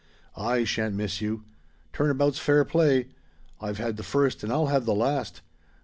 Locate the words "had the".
3.77-4.03